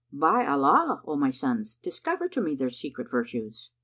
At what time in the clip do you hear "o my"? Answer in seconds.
1.05-1.29